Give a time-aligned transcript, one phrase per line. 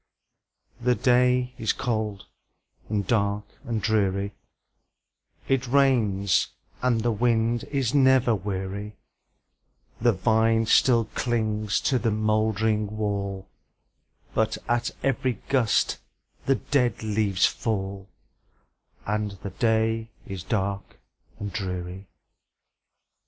[0.79, 2.25] The day is cold,
[2.89, 4.33] and dark, and dreary;
[5.47, 6.47] It rains,
[6.81, 8.95] and the wind is never weary;
[10.01, 13.47] The vine still clings to the moldering wall,
[14.33, 15.99] But at every gust
[16.47, 18.09] the dead leaves fall,
[19.05, 20.99] And the day is dark
[21.39, 22.07] and dreary.